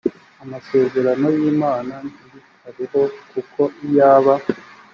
[0.43, 1.95] amasezerano y imana
[2.61, 3.01] ntibikabeho
[3.31, 4.33] kuko iyaba